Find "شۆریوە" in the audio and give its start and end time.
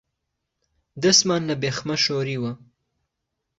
2.05-2.53